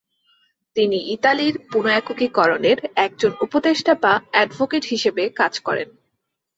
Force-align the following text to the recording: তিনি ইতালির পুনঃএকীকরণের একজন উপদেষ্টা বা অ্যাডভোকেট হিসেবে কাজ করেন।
তিনি 0.75 0.97
ইতালির 1.07 1.55
পুনঃএকীকরণের 1.71 2.77
একজন 3.05 3.31
উপদেষ্টা 3.41 3.93
বা 4.03 4.13
অ্যাডভোকেট 4.31 4.83
হিসেবে 4.85 5.23
কাজ 5.39 5.53
করেন। 5.59 5.89